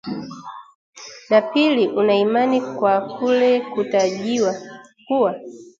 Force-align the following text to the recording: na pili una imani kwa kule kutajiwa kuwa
na 1.29 1.41
pili 1.41 1.87
una 1.87 2.15
imani 2.15 2.61
kwa 2.61 3.01
kule 3.17 3.61
kutajiwa 3.61 4.55
kuwa 5.07 5.35